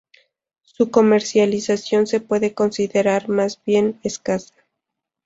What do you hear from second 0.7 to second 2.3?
comercialización se